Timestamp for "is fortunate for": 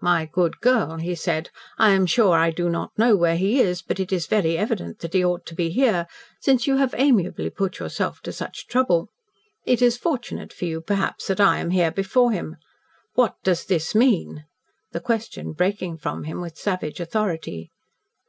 9.82-10.66